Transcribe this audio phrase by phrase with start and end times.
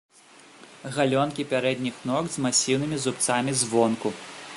[0.95, 4.09] Галёнкі пярэдніх ног з масіўнымі зубцамі звонку.